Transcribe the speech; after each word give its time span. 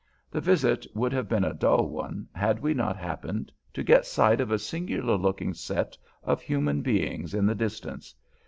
The 0.31 0.41
visit 0.41 0.87
would 0.95 1.13
have 1.13 1.29
been 1.29 1.43
a 1.43 1.53
dull 1.53 1.87
one, 1.87 2.27
had 2.33 2.59
we 2.59 2.73
not 2.73 2.97
happened 2.97 3.51
to 3.75 3.83
get 3.83 4.03
sight 4.07 4.41
of 4.41 4.49
a 4.49 4.57
singular 4.57 5.15
looking 5.15 5.53
set 5.53 5.95
of 6.23 6.41
human 6.41 6.81
beings 6.81 7.35
in 7.35 7.45
the 7.45 7.53
distance. 7.53 8.15